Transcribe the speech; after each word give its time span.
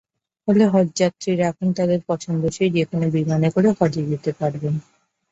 ফলে 0.43 0.63
হজযাত্রীরা 0.67 1.45
এখন 1.47 1.67
তাঁদের 1.77 1.99
পছন্দসই 2.09 2.69
যেকোনো 2.69 3.05
বিমানে 3.15 3.49
করে 3.55 3.69
হজে 3.77 4.01
যেতে 4.11 4.31
পারবেন। 4.39 4.73